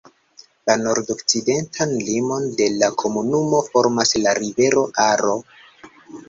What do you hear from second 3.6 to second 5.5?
formas la rivero Aro.